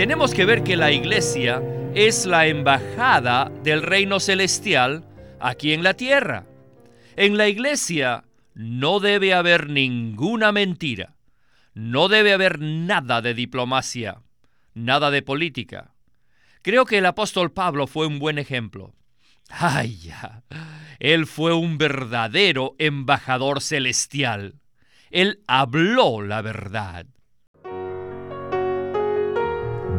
[0.00, 1.62] tenemos que ver que la iglesia
[1.94, 5.04] es la embajada del reino celestial
[5.38, 6.46] aquí en la tierra.
[7.16, 8.24] En la iglesia
[8.54, 11.16] no debe haber ninguna mentira,
[11.74, 14.22] no debe haber nada de diplomacia,
[14.72, 15.92] nada de política.
[16.62, 18.94] Creo que el apóstol Pablo fue un buen ejemplo.
[19.50, 20.44] Ay, ya.
[20.98, 24.54] Él fue un verdadero embajador celestial.
[25.10, 27.04] Él habló la verdad.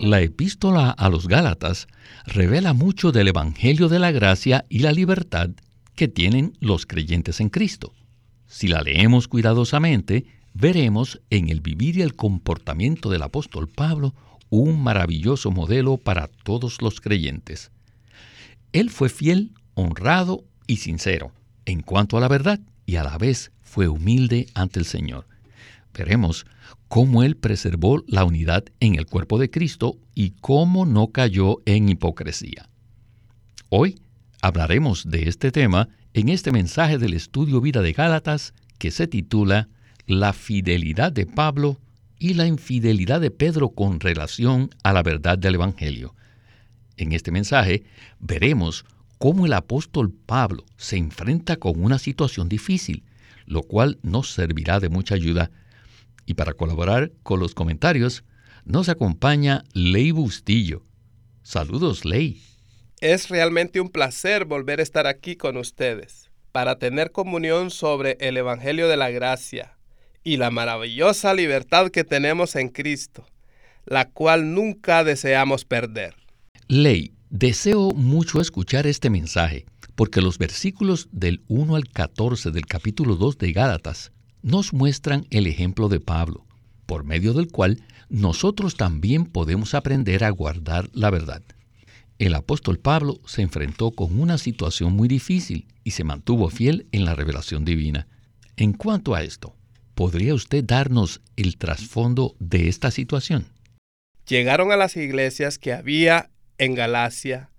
[0.00, 1.88] La epístola a los Gálatas
[2.24, 5.50] revela mucho del Evangelio de la gracia y la libertad
[5.96, 7.92] que tienen los creyentes en Cristo.
[8.46, 14.14] Si la leemos cuidadosamente, veremos en el vivir y el comportamiento del apóstol Pablo
[14.50, 17.72] un maravilloso modelo para todos los creyentes.
[18.72, 21.32] Él fue fiel, honrado y sincero
[21.68, 25.26] en cuanto a la verdad y a la vez fue humilde ante el Señor.
[25.98, 26.46] Veremos
[26.86, 31.88] cómo Él preservó la unidad en el cuerpo de Cristo y cómo no cayó en
[31.88, 32.68] hipocresía.
[33.68, 34.00] Hoy
[34.40, 39.68] hablaremos de este tema en este mensaje del estudio Vida de Gálatas que se titula
[40.06, 41.80] La fidelidad de Pablo
[42.20, 46.14] y la infidelidad de Pedro con relación a la verdad del Evangelio.
[46.96, 47.82] En este mensaje
[48.20, 48.84] veremos
[49.18, 53.02] cómo el apóstol Pablo se enfrenta con una situación difícil,
[53.46, 55.50] lo cual nos servirá de mucha ayuda
[56.28, 58.22] y para colaborar con los comentarios,
[58.66, 60.84] nos acompaña Ley Bustillo.
[61.42, 62.42] Saludos, Ley.
[63.00, 68.36] Es realmente un placer volver a estar aquí con ustedes para tener comunión sobre el
[68.36, 69.78] Evangelio de la Gracia
[70.22, 73.24] y la maravillosa libertad que tenemos en Cristo,
[73.86, 76.14] la cual nunca deseamos perder.
[76.66, 83.16] Ley, deseo mucho escuchar este mensaje, porque los versículos del 1 al 14 del capítulo
[83.16, 84.12] 2 de Gálatas
[84.42, 86.46] nos muestran el ejemplo de Pablo,
[86.86, 91.42] por medio del cual nosotros también podemos aprender a guardar la verdad.
[92.18, 97.04] El apóstol Pablo se enfrentó con una situación muy difícil y se mantuvo fiel en
[97.04, 98.08] la revelación divina.
[98.56, 99.54] En cuanto a esto,
[99.94, 103.46] ¿podría usted darnos el trasfondo de esta situación?
[104.26, 107.50] Llegaron a las iglesias que había en Galacia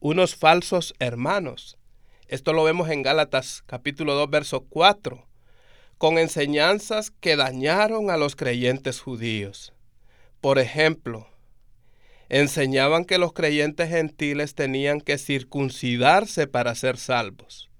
[0.00, 1.76] unos falsos hermanos.
[2.28, 5.25] Esto lo vemos en Gálatas capítulo 2, verso 4
[5.98, 9.72] con enseñanzas que dañaron a los creyentes judíos.
[10.40, 11.28] Por ejemplo,
[12.28, 17.70] enseñaban que los creyentes gentiles tenían que circuncidarse para ser salvos,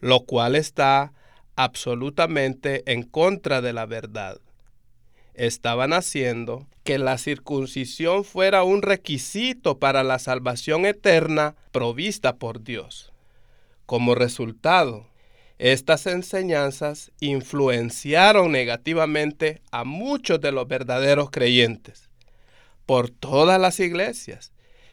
[0.00, 1.12] lo cual está
[1.56, 4.38] absolutamente en contra de la verdad.
[5.34, 13.12] Estaban haciendo que la circuncisión fuera un requisito para la salvación eterna provista por Dios.
[13.86, 15.09] Como resultado,
[15.60, 22.08] estas enseñanzas influenciaron negativamente a muchos de los verdaderos creyentes
[22.86, 24.52] por todas las iglesias.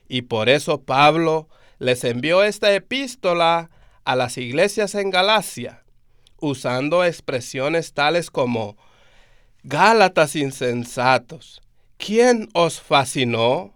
[0.09, 1.47] Y por eso Pablo
[1.79, 3.69] les envió esta epístola
[4.03, 5.85] a las iglesias en Galacia,
[6.41, 8.75] usando expresiones tales como
[9.63, 11.61] Gálatas insensatos,
[11.97, 13.73] ¿quién os fascinó?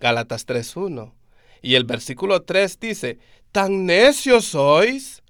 [0.00, 1.12] Gálatas 3.1.
[1.60, 3.18] Y el versículo 3 dice,
[3.52, 5.21] ¿tan necios sois?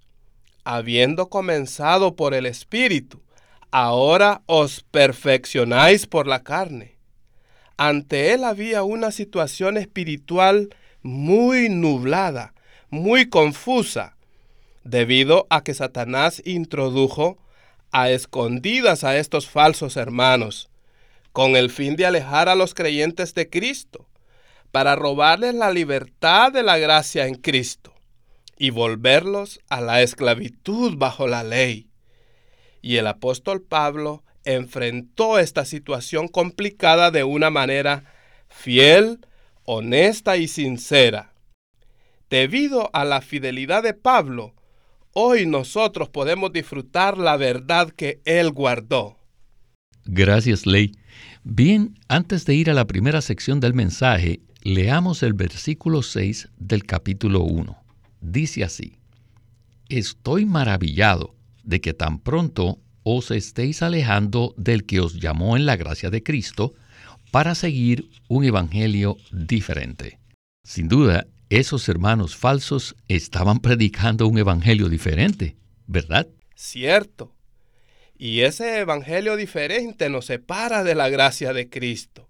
[0.64, 3.22] Habiendo comenzado por el Espíritu,
[3.70, 6.96] ahora os perfeccionáis por la carne.
[7.76, 12.54] Ante él había una situación espiritual muy nublada,
[12.90, 14.16] muy confusa,
[14.84, 17.38] debido a que Satanás introdujo
[17.90, 20.68] a escondidas a estos falsos hermanos,
[21.32, 24.06] con el fin de alejar a los creyentes de Cristo,
[24.70, 27.91] para robarles la libertad de la gracia en Cristo
[28.58, 31.88] y volverlos a la esclavitud bajo la ley.
[32.80, 38.04] Y el apóstol Pablo enfrentó esta situación complicada de una manera
[38.48, 39.20] fiel,
[39.64, 41.32] honesta y sincera.
[42.28, 44.54] Debido a la fidelidad de Pablo,
[45.12, 49.18] hoy nosotros podemos disfrutar la verdad que él guardó.
[50.04, 50.92] Gracias, Ley.
[51.44, 56.84] Bien, antes de ir a la primera sección del mensaje, leamos el versículo 6 del
[56.84, 57.81] capítulo 1
[58.22, 58.96] dice así,
[59.88, 61.34] Estoy maravillado
[61.64, 66.22] de que tan pronto os estéis alejando del que os llamó en la gracia de
[66.22, 66.72] Cristo
[67.30, 70.18] para seguir un evangelio diferente.
[70.64, 76.26] Sin duda, esos hermanos falsos estaban predicando un evangelio diferente, ¿verdad?
[76.54, 77.34] Cierto.
[78.16, 82.28] Y ese evangelio diferente nos separa de la gracia de Cristo.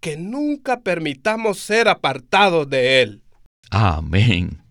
[0.00, 3.22] Que nunca permitamos ser apartados de Él.
[3.70, 4.61] Amén.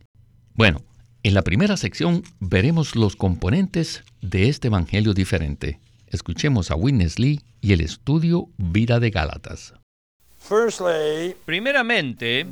[0.61, 0.83] Bueno,
[1.23, 5.79] en la primera sección veremos los componentes de este evangelio diferente.
[6.05, 9.73] Escuchemos a Witness Lee y el estudio Vida de Gálatas.
[11.45, 12.45] Primeramente,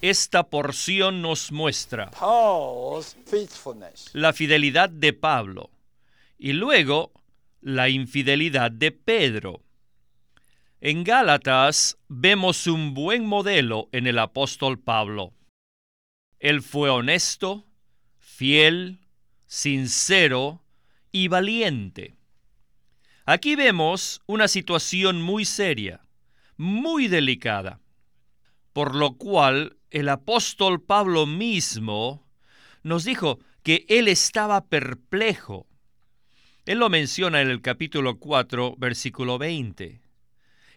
[0.00, 2.12] esta porción nos muestra
[4.12, 5.70] la fidelidad de Pablo
[6.38, 7.10] y luego
[7.60, 9.60] la infidelidad de Pedro.
[10.84, 15.32] En Gálatas vemos un buen modelo en el apóstol Pablo.
[16.40, 17.64] Él fue honesto,
[18.18, 18.98] fiel,
[19.46, 20.64] sincero
[21.12, 22.16] y valiente.
[23.26, 26.00] Aquí vemos una situación muy seria,
[26.56, 27.78] muy delicada,
[28.72, 32.26] por lo cual el apóstol Pablo mismo
[32.82, 35.68] nos dijo que él estaba perplejo.
[36.66, 40.01] Él lo menciona en el capítulo 4, versículo 20.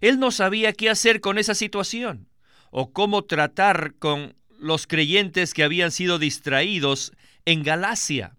[0.01, 2.29] Él no sabía qué hacer con esa situación
[2.71, 7.13] o cómo tratar con los creyentes que habían sido distraídos
[7.45, 8.35] en Galacia.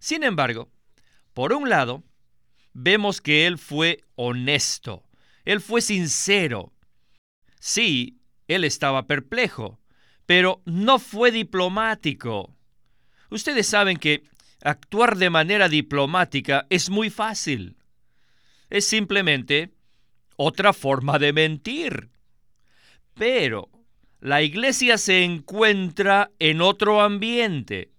[0.00, 0.70] Sin embargo,
[1.32, 2.04] por un lado,
[2.72, 5.04] vemos que él fue honesto,
[5.44, 6.72] él fue sincero.
[7.60, 8.18] Sí,
[8.48, 9.80] él estaba perplejo,
[10.26, 12.54] pero no fue diplomático.
[13.30, 14.24] Ustedes saben que
[14.62, 17.76] actuar de manera diplomática es muy fácil.
[18.70, 19.72] Es simplemente
[20.36, 22.10] otra forma de mentir.
[23.14, 23.68] Pero
[24.20, 27.90] la iglesia se encuentra en otro ambiente.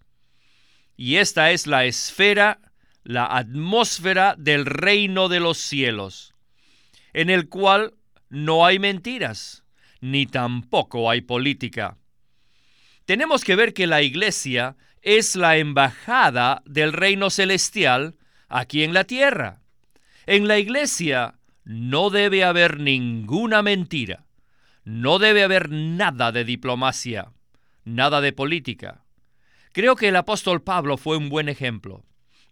[0.98, 2.60] Y esta es la esfera
[3.06, 6.34] la atmósfera del reino de los cielos,
[7.14, 7.94] en el cual
[8.30, 9.64] no hay mentiras,
[10.02, 11.98] ni tampoco hay política.
[13.06, 18.18] Tenemos que ver que la iglesia es la embajada del reino celestial
[18.50, 19.62] aquí en la tierra.
[20.26, 21.36] En la iglesia
[21.66, 24.26] no debe haber ninguna mentira,
[24.84, 27.32] no debe haber nada de diplomacia,
[27.84, 29.04] nada de política.
[29.74, 32.06] Creo que el apóstol Pablo fue un buen ejemplo.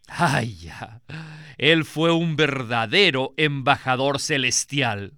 [0.07, 1.01] Ay, ya.
[1.57, 5.13] Él fue un verdadero embajador celestial.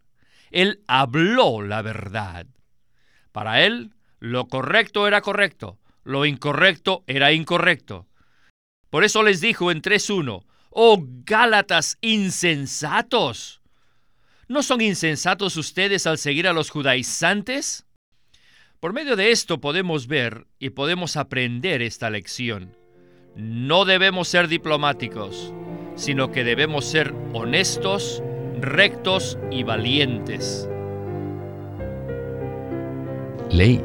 [0.51, 2.45] Él habló la verdad.
[3.31, 8.07] Para él, lo correcto era correcto, lo incorrecto era incorrecto.
[8.89, 13.62] Por eso les dijo en 3.1, oh Gálatas insensatos.
[14.47, 17.86] ¿No son insensatos ustedes al seguir a los judaizantes?
[18.80, 22.75] Por medio de esto podemos ver y podemos aprender esta lección
[23.36, 25.53] no debemos ser diplomáticos,
[25.95, 28.24] sino que debemos ser honestos,
[28.62, 30.69] rectos y valientes.
[33.51, 33.83] Ley,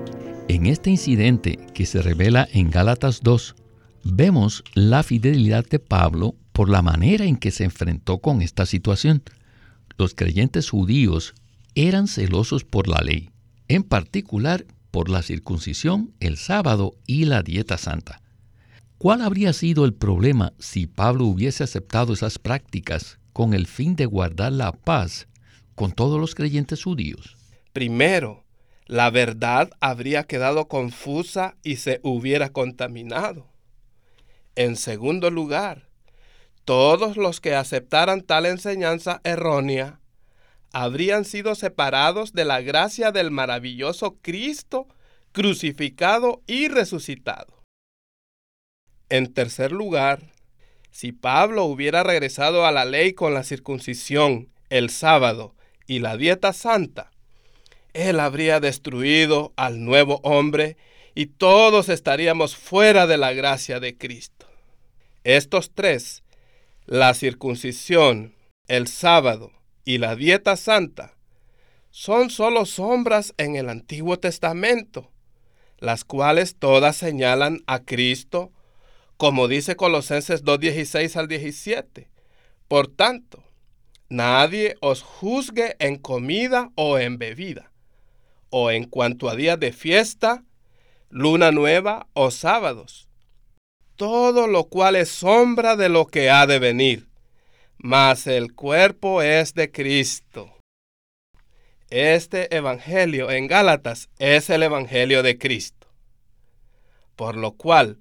[0.48, 3.56] en este incidente que se revela en Gálatas 2,
[4.04, 9.22] vemos la fidelidad de Pablo por la manera en que se enfrentó con esta situación.
[10.00, 11.34] Los creyentes judíos
[11.74, 13.28] eran celosos por la ley,
[13.68, 18.22] en particular por la circuncisión, el sábado y la dieta santa.
[18.96, 24.06] ¿Cuál habría sido el problema si Pablo hubiese aceptado esas prácticas con el fin de
[24.06, 25.28] guardar la paz
[25.74, 27.36] con todos los creyentes judíos?
[27.74, 28.46] Primero,
[28.86, 33.48] la verdad habría quedado confusa y se hubiera contaminado.
[34.54, 35.89] En segundo lugar,
[36.64, 40.00] todos los que aceptaran tal enseñanza errónea
[40.72, 44.86] habrían sido separados de la gracia del maravilloso Cristo
[45.32, 47.64] crucificado y resucitado.
[49.08, 50.20] En tercer lugar,
[50.90, 55.54] si Pablo hubiera regresado a la ley con la circuncisión, el sábado
[55.86, 57.10] y la dieta santa,
[57.92, 60.76] él habría destruido al nuevo hombre
[61.14, 64.46] y todos estaríamos fuera de la gracia de Cristo.
[65.24, 66.22] Estos tres,
[66.90, 68.34] la circuncisión,
[68.66, 69.52] el sábado
[69.84, 71.14] y la dieta santa,
[71.92, 75.12] son solo sombras en el Antiguo Testamento,
[75.78, 78.50] las cuales todas señalan a Cristo
[79.16, 82.08] como dice Colosenses 2.16 al 17.
[82.66, 83.44] Por tanto,
[84.08, 87.70] nadie os juzgue en comida o en bebida,
[88.48, 90.42] o en cuanto a días de fiesta,
[91.08, 93.09] luna nueva o sábados.
[94.00, 97.06] Todo lo cual es sombra de lo que ha de venir,
[97.76, 100.56] mas el cuerpo es de Cristo.
[101.90, 105.86] Este Evangelio en Gálatas es el Evangelio de Cristo.
[107.14, 107.98] Por lo cual,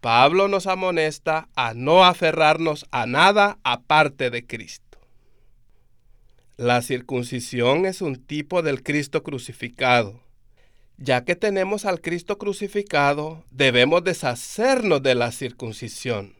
[0.00, 4.98] Pablo nos amonesta a no aferrarnos a nada aparte de Cristo.
[6.56, 10.25] La circuncisión es un tipo del Cristo crucificado.
[10.98, 16.34] Ya que tenemos al Cristo crucificado, debemos deshacernos de la circuncisión.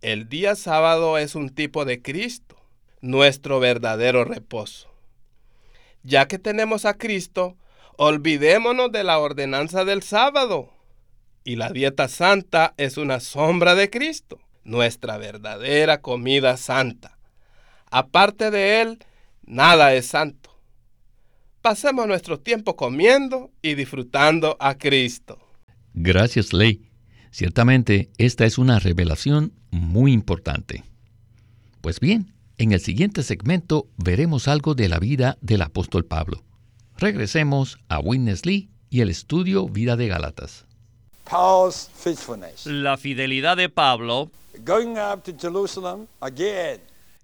[0.00, 2.56] El día sábado es un tipo de Cristo,
[3.02, 4.88] nuestro verdadero reposo.
[6.02, 7.58] Ya que tenemos a Cristo,
[7.98, 10.72] olvidémonos de la ordenanza del sábado.
[11.44, 17.18] Y la dieta santa es una sombra de Cristo, nuestra verdadera comida santa.
[17.90, 19.04] Aparte de Él,
[19.44, 20.57] nada es santo.
[21.68, 25.38] Pasemos nuestro tiempo comiendo y disfrutando a Cristo.
[25.92, 26.88] Gracias, Ley.
[27.30, 30.82] Ciertamente, esta es una revelación muy importante.
[31.82, 36.42] Pues bien, en el siguiente segmento veremos algo de la vida del apóstol Pablo.
[36.96, 40.64] Regresemos a Witness Lee y el estudio Vida de Gálatas.
[42.64, 44.30] La fidelidad de Pablo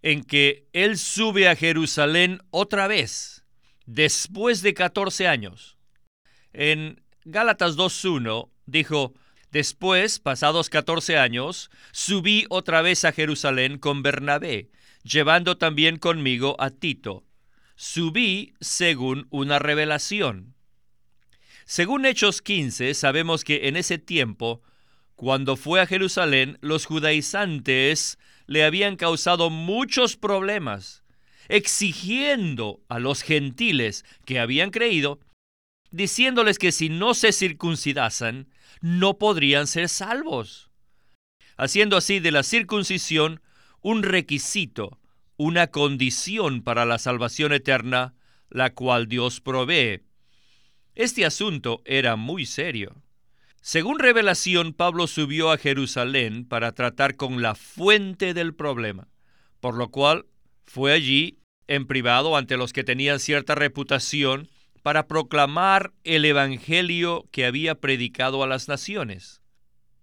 [0.03, 3.34] en que él sube a Jerusalén otra vez,
[3.87, 5.77] después de 14 años.
[6.53, 9.15] En Gálatas 2.1 dijo,
[9.55, 14.69] Después, pasados 14 años, subí otra vez a Jerusalén con Bernabé,
[15.05, 17.25] llevando también conmigo a Tito.
[17.77, 20.57] Subí según una revelación.
[21.67, 24.61] Según Hechos 15, sabemos que en ese tiempo,
[25.15, 31.04] cuando fue a Jerusalén, los judaizantes le habían causado muchos problemas,
[31.49, 35.21] exigiendo a los gentiles que habían creído,
[35.91, 38.49] diciéndoles que si no se circuncidasen,
[38.81, 40.71] no podrían ser salvos,
[41.57, 43.41] haciendo así de la circuncisión
[43.81, 44.99] un requisito,
[45.37, 48.15] una condición para la salvación eterna,
[48.51, 50.03] la cual Dios provee.
[50.95, 52.95] Este asunto era muy serio.
[53.61, 59.09] Según revelación, Pablo subió a Jerusalén para tratar con la fuente del problema,
[59.61, 60.27] por lo cual
[60.65, 64.49] fue allí en privado ante los que tenían cierta reputación
[64.83, 69.41] para proclamar el Evangelio que había predicado a las naciones.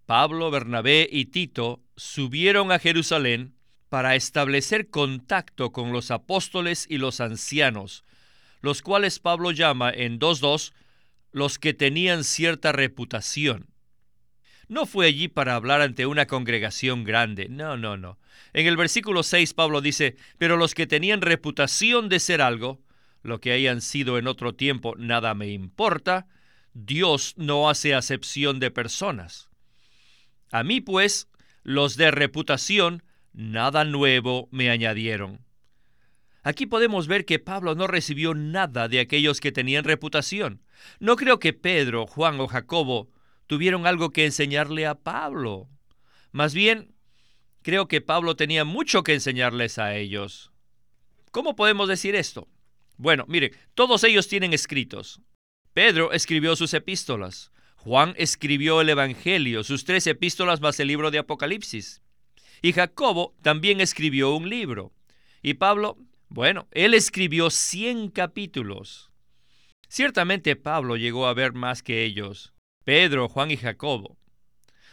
[0.05, 3.55] Pablo, Bernabé y Tito subieron a Jerusalén
[3.89, 8.03] para establecer contacto con los apóstoles y los ancianos,
[8.61, 10.73] los cuales Pablo llama en 2.2
[11.31, 13.70] los que tenían cierta reputación.
[14.71, 18.17] No fue allí para hablar ante una congregación grande, no, no, no.
[18.53, 22.79] En el versículo 6 Pablo dice, pero los que tenían reputación de ser algo,
[23.21, 26.25] lo que hayan sido en otro tiempo, nada me importa,
[26.73, 29.49] Dios no hace acepción de personas.
[30.53, 31.27] A mí, pues,
[31.63, 35.41] los de reputación, nada nuevo me añadieron.
[36.43, 40.61] Aquí podemos ver que Pablo no recibió nada de aquellos que tenían reputación.
[41.01, 43.09] No creo que Pedro, Juan o Jacobo
[43.51, 45.67] tuvieron algo que enseñarle a Pablo.
[46.31, 46.95] Más bien,
[47.63, 50.53] creo que Pablo tenía mucho que enseñarles a ellos.
[51.31, 52.47] ¿Cómo podemos decir esto?
[52.95, 55.19] Bueno, mire, todos ellos tienen escritos.
[55.73, 57.51] Pedro escribió sus epístolas.
[57.75, 62.01] Juan escribió el Evangelio, sus tres epístolas más el libro de Apocalipsis.
[62.61, 64.93] Y Jacobo también escribió un libro.
[65.41, 65.97] Y Pablo
[66.29, 69.11] bueno, él escribió 100 capítulos.
[69.89, 72.50] Ciertamente Pablo llegó a ver más que ellos,
[72.83, 74.17] Pedro, Juan y Jacobo.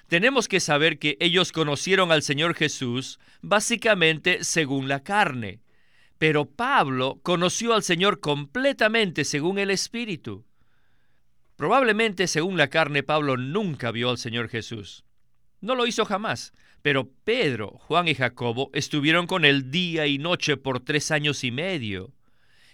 [0.08, 5.60] Tenemos que saber que ellos conocieron al Señor Jesús básicamente según la carne,
[6.18, 10.44] pero Pablo conoció al Señor completamente según el Espíritu.
[11.56, 15.04] Probablemente según la carne Pablo nunca vio al Señor Jesús.
[15.60, 16.52] No lo hizo jamás,
[16.82, 21.50] pero Pedro, Juan y Jacobo estuvieron con él día y noche por tres años y
[21.50, 22.12] medio.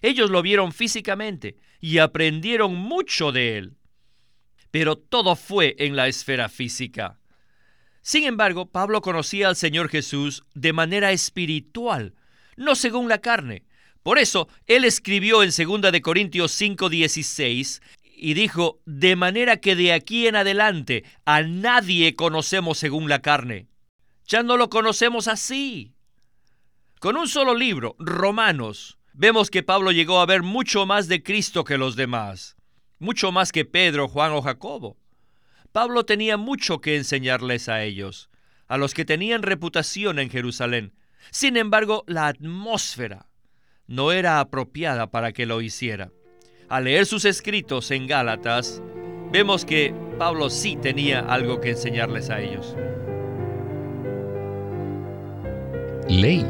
[0.02, 3.76] Ellos lo vieron físicamente y aprendieron mucho de él.
[4.74, 7.20] Pero todo fue en la esfera física.
[8.02, 12.16] Sin embargo, Pablo conocía al Señor Jesús de manera espiritual,
[12.56, 13.62] no según la carne.
[14.02, 17.82] Por eso, él escribió en 2 de Corintios 5:16
[18.16, 23.68] y dijo, de manera que de aquí en adelante a nadie conocemos según la carne.
[24.26, 25.94] Ya no lo conocemos así.
[26.98, 31.62] Con un solo libro, Romanos, vemos que Pablo llegó a ver mucho más de Cristo
[31.62, 32.53] que los demás,
[33.04, 34.96] mucho más que Pedro, Juan o Jacobo.
[35.70, 38.30] Pablo tenía mucho que enseñarles a ellos,
[38.66, 40.94] a los que tenían reputación en Jerusalén.
[41.30, 43.26] Sin embargo, la atmósfera
[43.86, 46.10] no era apropiada para que lo hiciera.
[46.68, 48.82] Al leer sus escritos en Gálatas,
[49.30, 52.74] vemos que Pablo sí tenía algo que enseñarles a ellos.
[56.08, 56.46] Ley.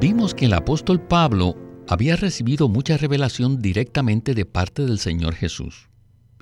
[0.00, 1.56] Vimos que el apóstol Pablo
[1.88, 5.88] había recibido mucha revelación directamente de parte del Señor Jesús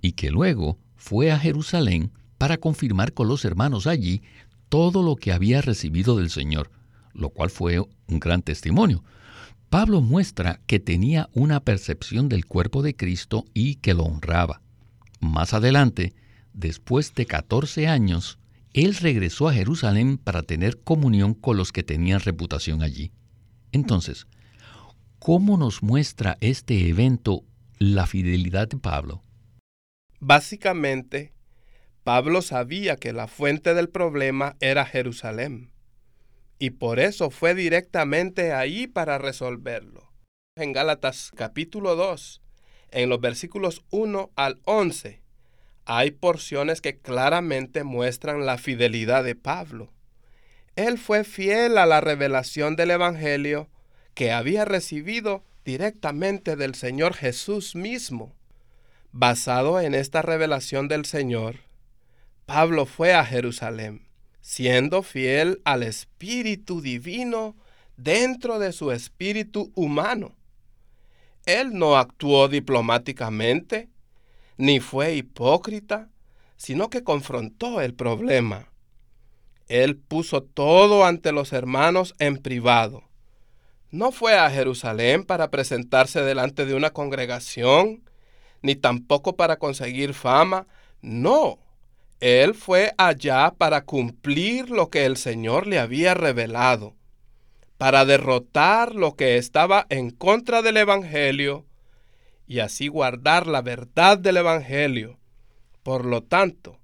[0.02, 4.22] y que luego fue a Jerusalén para confirmar con los hermanos allí
[4.68, 6.70] todo lo que había recibido del Señor,
[7.12, 9.04] lo cual fue un gran testimonio.
[9.68, 14.62] Pablo muestra que tenía una percepción del cuerpo de Cristo y que lo honraba.
[15.20, 16.14] Más adelante,
[16.52, 18.38] después de 14 años,
[18.72, 23.10] él regresó a Jerusalén para tener comunión con los que tenían reputación allí.
[23.72, 24.26] Entonces,
[25.20, 27.44] ¿cómo nos muestra este evento
[27.78, 29.22] la fidelidad de Pablo?
[30.18, 31.34] Básicamente,
[32.04, 35.72] Pablo sabía que la fuente del problema era Jerusalén,
[36.58, 40.10] y por eso fue directamente ahí para resolverlo.
[40.56, 42.42] En Gálatas capítulo 2,
[42.90, 45.22] en los versículos 1 al 11,
[45.84, 49.92] hay porciones que claramente muestran la fidelidad de Pablo.
[50.76, 53.68] Él fue fiel a la revelación del Evangelio
[54.20, 58.34] que había recibido directamente del Señor Jesús mismo.
[59.12, 61.60] Basado en esta revelación del Señor,
[62.44, 64.06] Pablo fue a Jerusalén,
[64.42, 67.56] siendo fiel al Espíritu Divino
[67.96, 70.36] dentro de su espíritu humano.
[71.46, 73.88] Él no actuó diplomáticamente,
[74.58, 76.10] ni fue hipócrita,
[76.58, 78.68] sino que confrontó el problema.
[79.66, 83.09] Él puso todo ante los hermanos en privado.
[83.90, 88.02] No fue a Jerusalén para presentarse delante de una congregación,
[88.62, 90.66] ni tampoco para conseguir fama.
[91.02, 91.58] No,
[92.20, 96.94] él fue allá para cumplir lo que el Señor le había revelado,
[97.78, 101.64] para derrotar lo que estaba en contra del Evangelio
[102.46, 105.18] y así guardar la verdad del Evangelio.
[105.82, 106.78] Por lo tanto,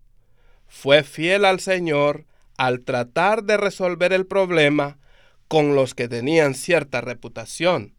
[0.67, 2.25] fue fiel al Señor
[2.57, 4.99] al tratar de resolver el problema
[5.49, 7.95] con los que tenían cierta reputación,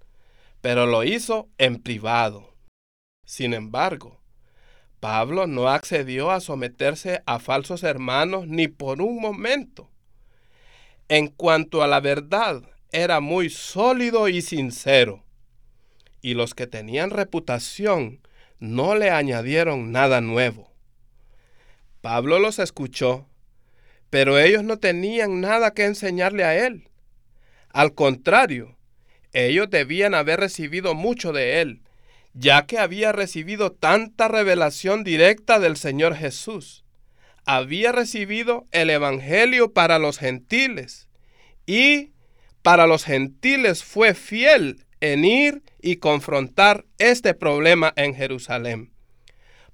[0.61, 2.53] pero lo hizo en privado.
[3.25, 4.21] Sin embargo,
[4.99, 9.89] Pablo no accedió a someterse a falsos hermanos ni por un momento.
[11.07, 15.23] En cuanto a la verdad, era muy sólido y sincero
[16.21, 18.21] y los que tenían reputación
[18.59, 20.73] no le añadieron nada nuevo.
[22.01, 23.27] Pablo los escuchó,
[24.09, 26.86] pero ellos no tenían nada que enseñarle a él.
[27.69, 28.77] Al contrario,
[29.33, 31.81] ellos debían haber recibido mucho de él,
[32.33, 36.83] ya que había recibido tanta revelación directa del Señor Jesús.
[37.45, 41.07] Había recibido el Evangelio para los gentiles
[41.65, 42.11] y
[42.61, 48.91] para los gentiles fue fiel en ir y confrontar este problema en Jerusalén,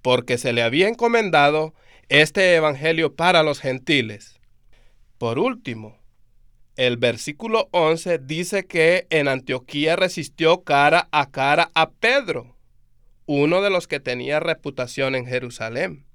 [0.01, 1.73] porque se le había encomendado
[2.09, 4.39] este evangelio para los gentiles.
[5.17, 5.97] Por último,
[6.75, 12.55] el versículo 11 dice que en Antioquía resistió cara a cara a Pedro,
[13.25, 16.05] uno de los que tenía reputación en Jerusalén.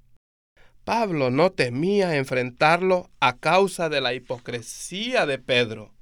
[0.83, 5.93] Pablo no temía enfrentarlo a causa de la hipocresía de Pedro.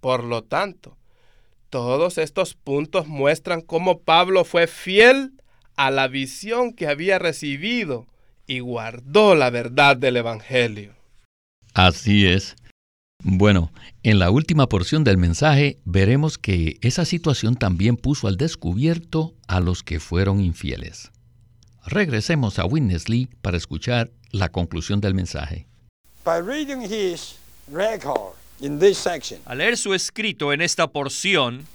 [0.00, 0.96] Por lo tanto,
[1.68, 5.32] todos estos puntos muestran cómo Pablo fue fiel
[5.76, 8.06] a la visión que había recibido
[8.46, 10.96] y guardó la verdad del Evangelio.
[11.74, 12.56] Así es.
[13.22, 13.70] Bueno,
[14.02, 19.60] en la última porción del mensaje veremos que esa situación también puso al descubierto a
[19.60, 21.10] los que fueron infieles.
[21.84, 25.66] Regresemos a Witness Lee para escuchar la conclusión del mensaje.
[29.44, 31.66] Al leer su escrito en esta porción,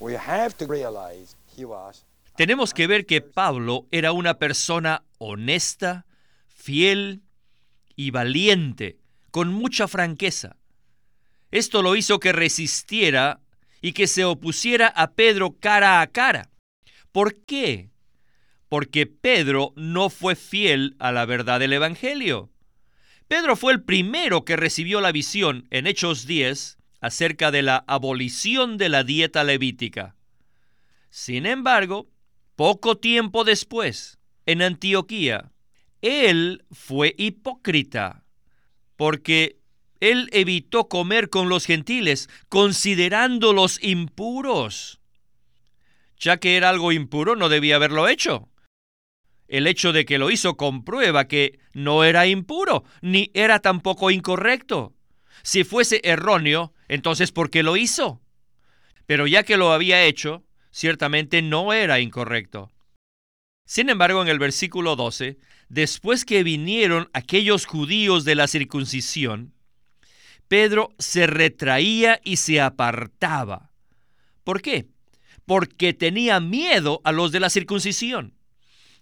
[2.35, 6.05] tenemos que ver que Pablo era una persona honesta,
[6.47, 7.21] fiel
[7.95, 8.97] y valiente,
[9.31, 10.55] con mucha franqueza.
[11.55, 13.39] Esto lo hizo que resistiera
[13.81, 16.49] y que se opusiera a Pedro cara a cara.
[17.13, 17.91] ¿Por qué?
[18.67, 22.51] Porque Pedro no fue fiel a la verdad del Evangelio.
[23.29, 28.75] Pedro fue el primero que recibió la visión en Hechos 10 acerca de la abolición
[28.75, 30.17] de la dieta levítica.
[31.09, 32.09] Sin embargo,
[32.57, 35.53] poco tiempo después, en Antioquía,
[36.01, 38.25] él fue hipócrita,
[38.97, 39.61] porque
[39.99, 44.99] él evitó comer con los gentiles, considerándolos impuros.
[46.19, 48.49] Ya que era algo impuro, no debía haberlo hecho.
[49.47, 54.93] El hecho de que lo hizo comprueba que no era impuro, ni era tampoco incorrecto.
[55.43, 58.21] Si fuese erróneo, entonces ¿por qué lo hizo?
[59.05, 62.71] Pero ya que lo había hecho, ciertamente no era incorrecto.
[63.65, 65.37] Sin embargo, en el versículo 12,
[65.69, 69.54] después que vinieron aquellos judíos de la circuncisión,
[70.47, 73.71] Pedro se retraía y se apartaba.
[74.43, 74.87] ¿Por qué?
[75.45, 78.35] Porque tenía miedo a los de la circuncisión.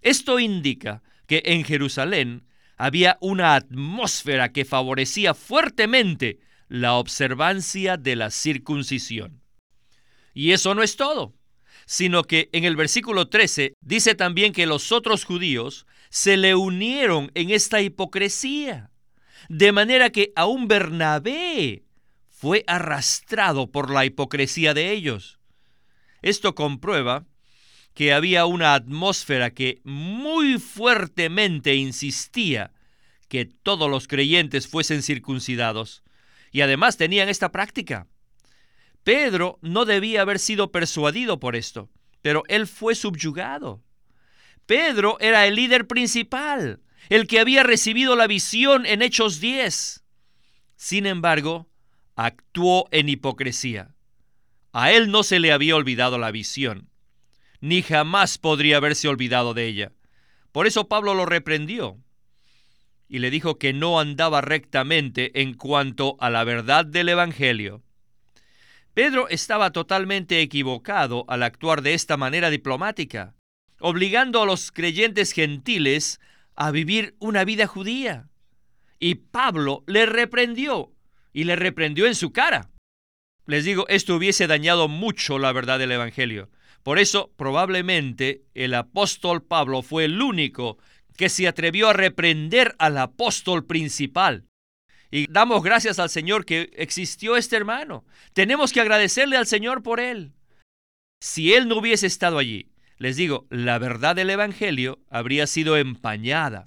[0.01, 2.45] Esto indica que en Jerusalén
[2.77, 9.41] había una atmósfera que favorecía fuertemente la observancia de la circuncisión.
[10.33, 11.35] Y eso no es todo,
[11.85, 17.31] sino que en el versículo 13 dice también que los otros judíos se le unieron
[17.35, 18.91] en esta hipocresía,
[19.49, 21.83] de manera que aún Bernabé
[22.29, 25.39] fue arrastrado por la hipocresía de ellos.
[26.21, 27.25] Esto comprueba
[27.93, 32.71] que había una atmósfera que muy fuertemente insistía
[33.27, 36.03] que todos los creyentes fuesen circuncidados,
[36.51, 38.07] y además tenían esta práctica.
[39.03, 41.89] Pedro no debía haber sido persuadido por esto,
[42.21, 43.83] pero él fue subyugado.
[44.65, 50.03] Pedro era el líder principal, el que había recibido la visión en Hechos 10.
[50.75, 51.69] Sin embargo,
[52.15, 53.95] actuó en hipocresía.
[54.71, 56.89] A él no se le había olvidado la visión,
[57.61, 59.91] ni jamás podría haberse olvidado de ella.
[60.51, 61.97] Por eso Pablo lo reprendió
[63.07, 67.83] y le dijo que no andaba rectamente en cuanto a la verdad del Evangelio.
[68.93, 73.35] Pedro estaba totalmente equivocado al actuar de esta manera diplomática,
[73.79, 76.19] obligando a los creyentes gentiles
[76.55, 78.29] a vivir una vida judía.
[78.99, 80.93] Y Pablo le reprendió,
[81.33, 82.69] y le reprendió en su cara.
[83.45, 86.49] Les digo, esto hubiese dañado mucho la verdad del Evangelio.
[86.83, 90.77] Por eso, probablemente, el apóstol Pablo fue el único
[91.17, 94.45] que se atrevió a reprender al apóstol principal.
[95.11, 98.05] Y damos gracias al Señor que existió este hermano.
[98.33, 100.33] Tenemos que agradecerle al Señor por él.
[101.21, 102.72] Si él no hubiese estado allí,
[103.03, 106.63] les digo, la verdad del Evangelio habría sido empañada.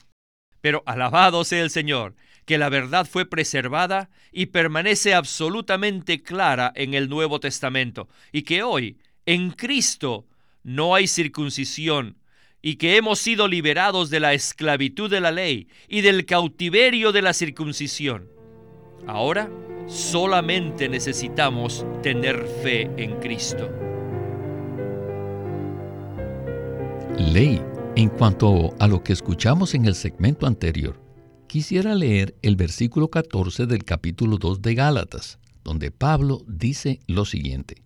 [0.60, 6.92] Pero alabado sea el Señor, que la verdad fue preservada y permanece absolutamente clara en
[6.92, 10.26] el Nuevo Testamento, y que hoy, en Cristo,
[10.62, 12.18] no hay circuncisión,
[12.60, 17.22] y que hemos sido liberados de la esclavitud de la ley y del cautiverio de
[17.22, 18.28] la circuncisión.
[19.06, 19.48] Ahora
[19.86, 23.85] solamente necesitamos tener fe en Cristo.
[27.36, 27.60] Ley,
[27.96, 30.98] en cuanto a lo que escuchamos en el segmento anterior,
[31.46, 37.82] quisiera leer el versículo 14 del capítulo 2 de Gálatas, donde Pablo dice lo siguiente.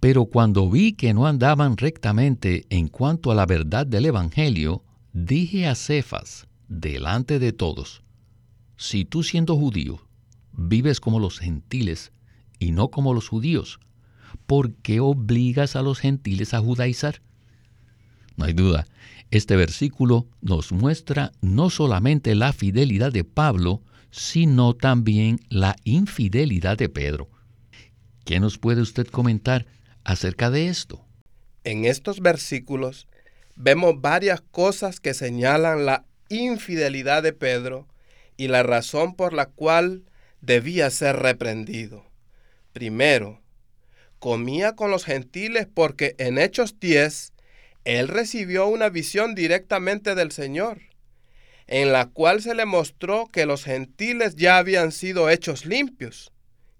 [0.00, 5.68] Pero cuando vi que no andaban rectamente en cuanto a la verdad del Evangelio, dije
[5.68, 8.02] a Cefas, delante de todos,
[8.76, 10.04] si tú siendo judío
[10.50, 12.10] vives como los gentiles
[12.58, 13.78] y no como los judíos,
[14.48, 17.22] ¿por qué obligas a los gentiles a judaizar?
[18.42, 18.88] No hay duda,
[19.30, 26.88] este versículo nos muestra no solamente la fidelidad de Pablo, sino también la infidelidad de
[26.88, 27.30] Pedro.
[28.24, 29.66] ¿Qué nos puede usted comentar
[30.02, 31.06] acerca de esto?
[31.62, 33.06] En estos versículos
[33.54, 37.86] vemos varias cosas que señalan la infidelidad de Pedro
[38.36, 40.02] y la razón por la cual
[40.40, 42.04] debía ser reprendido.
[42.72, 43.40] Primero,
[44.18, 47.31] comía con los gentiles porque en Hechos 10
[47.84, 50.80] él recibió una visión directamente del Señor,
[51.66, 56.32] en la cual se le mostró que los gentiles ya habían sido hechos limpios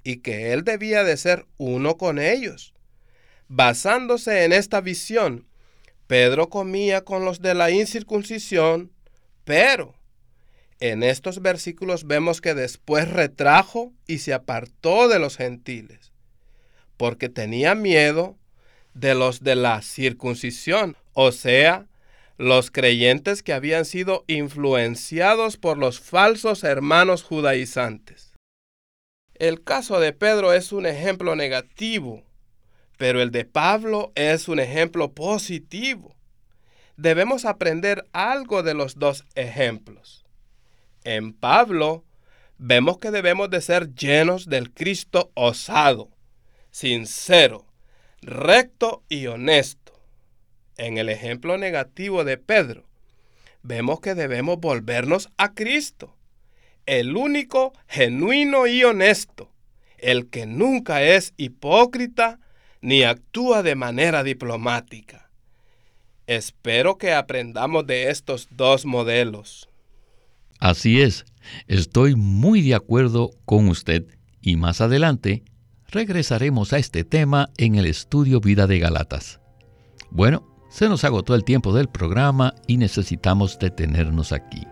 [0.05, 2.75] y que él debía de ser uno con ellos.
[3.49, 5.47] Basándose en esta visión,
[6.07, 8.93] Pedro comía con los de la incircuncisión,
[9.45, 9.95] pero
[10.79, 16.13] en estos versículos vemos que después retrajo y se apartó de los gentiles,
[16.97, 18.37] porque tenía miedo
[18.95, 21.87] de los de la circuncisión, o sea,
[22.39, 28.33] los creyentes que habían sido influenciados por los falsos hermanos judaizantes.
[29.35, 32.23] El caso de Pedro es un ejemplo negativo,
[32.97, 36.15] pero el de Pablo es un ejemplo positivo.
[36.97, 40.25] Debemos aprender algo de los dos ejemplos.
[41.05, 42.05] En Pablo
[42.59, 46.11] vemos que debemos de ser llenos del Cristo osado,
[46.71, 47.67] sincero,
[48.23, 49.93] recto y honesto.
[50.79, 52.85] En el ejemplo negativo de Pedro,
[53.63, 56.17] vemos que debemos volvernos a Cristo,
[56.87, 59.53] el único, genuino y honesto,
[59.99, 62.41] el que nunca es hipócrita
[62.81, 65.31] ni actúa de manera diplomática.
[66.27, 69.69] Espero que aprendamos de estos dos modelos.
[70.59, 71.25] Así es,
[71.67, 74.07] estoy muy de acuerdo con usted
[74.41, 75.43] y más adelante
[75.93, 79.41] regresaremos a este tema en el estudio Vida de Galatas.
[80.11, 84.67] Bueno, se nos agotó el tiempo del programa y necesitamos detenernos aquí.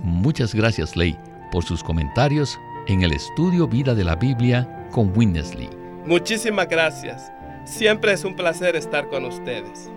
[0.00, 1.16] Muchas gracias, Ley,
[1.50, 5.70] por sus comentarios en el estudio Vida de la Biblia con Winnesley.
[6.04, 7.32] Muchísimas gracias.
[7.64, 9.90] Siempre es un placer estar con ustedes.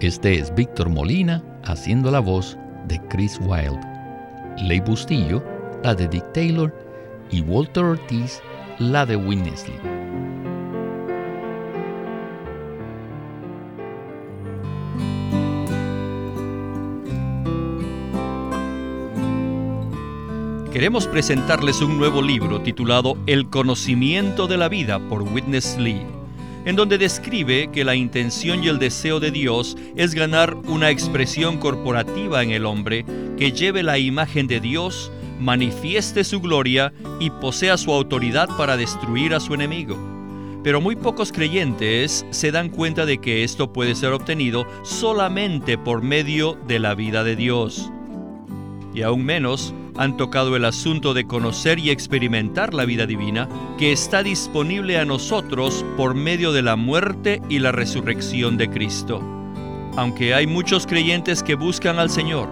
[0.00, 3.80] Este es Víctor Molina haciendo la voz de Chris Wilde.
[4.62, 5.42] Ley Bustillo,
[5.82, 6.74] la de Dick Taylor,
[7.30, 8.42] y Walter Ortiz,
[8.78, 9.76] la de Winnesley.
[20.72, 26.06] Queremos presentarles un nuevo libro titulado El conocimiento de la vida por Witness Lee,
[26.64, 31.58] en donde describe que la intención y el deseo de Dios es ganar una expresión
[31.58, 33.04] corporativa en el hombre
[33.36, 39.34] que lleve la imagen de Dios manifieste su gloria y posea su autoridad para destruir
[39.34, 39.96] a su enemigo.
[40.64, 46.02] Pero muy pocos creyentes se dan cuenta de que esto puede ser obtenido solamente por
[46.02, 47.90] medio de la vida de Dios.
[48.92, 53.48] Y aún menos han tocado el asunto de conocer y experimentar la vida divina
[53.78, 59.20] que está disponible a nosotros por medio de la muerte y la resurrección de Cristo.
[59.96, 62.48] Aunque hay muchos creyentes que buscan al Señor,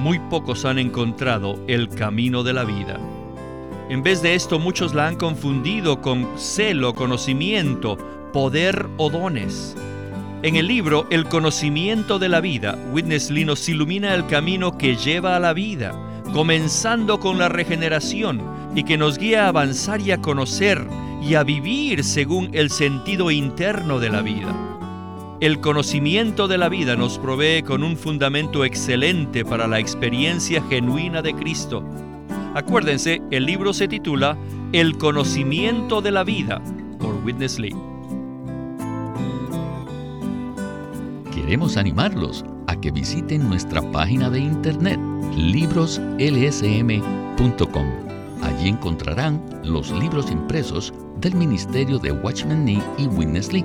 [0.00, 2.98] muy pocos han encontrado el camino de la vida.
[3.88, 7.98] En vez de esto, muchos la han confundido con celo, conocimiento,
[8.32, 9.76] poder o dones.
[10.42, 14.96] En el libro El conocimiento de la vida, Witness Lee nos ilumina el camino que
[14.96, 15.94] lleva a la vida
[16.32, 18.40] comenzando con la regeneración
[18.74, 20.86] y que nos guía a avanzar y a conocer
[21.20, 24.69] y a vivir según el sentido interno de la vida.
[25.40, 31.22] El conocimiento de la vida nos provee con un fundamento excelente para la experiencia genuina
[31.22, 31.82] de Cristo.
[32.54, 34.36] Acuérdense, el libro se titula
[34.72, 36.60] El conocimiento de la vida
[36.98, 37.74] por Witness Lee.
[41.34, 45.00] Queremos animarlos a que visiten nuestra página de internet
[45.34, 47.86] libroslsm.com.
[48.42, 53.64] Allí encontrarán los libros impresos del Ministerio de Watchman Nee y Witness Lee,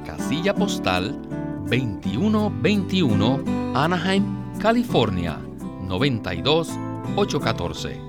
[0.21, 1.17] casilla postal
[1.65, 3.41] 2121
[3.73, 5.39] Anaheim, California
[5.87, 7.99] 92814.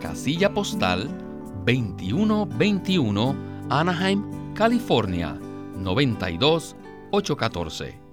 [0.00, 1.08] Casilla postal
[1.66, 3.34] 2121
[3.70, 4.22] Anaheim,
[4.54, 5.36] California
[5.76, 8.11] 92814